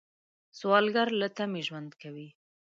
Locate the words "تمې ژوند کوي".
1.37-2.27